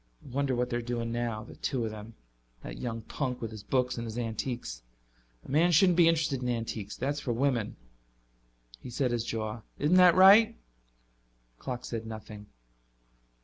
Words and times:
"I 0.25 0.29
wonder 0.33 0.55
what 0.55 0.71
they're 0.71 0.81
doing 0.81 1.11
now, 1.11 1.43
the 1.43 1.55
two 1.55 1.85
of 1.85 1.91
them. 1.91 2.15
That 2.63 2.79
young 2.79 3.03
punk 3.03 3.39
with 3.39 3.51
his 3.51 3.61
books 3.61 3.99
and 3.99 4.05
his 4.05 4.17
antiques. 4.17 4.81
A 5.45 5.51
man 5.51 5.71
shouldn't 5.71 5.95
be 5.95 6.07
interested 6.07 6.41
in 6.41 6.49
antiques; 6.49 6.97
that's 6.97 7.19
for 7.19 7.33
women." 7.33 7.75
He 8.79 8.89
set 8.89 9.11
his 9.11 9.23
jaw. 9.23 9.61
"Isn't 9.77 9.97
that 9.97 10.15
right?" 10.15 10.57
The 11.57 11.61
clock 11.63 11.85
said 11.85 12.07
nothing. 12.07 12.47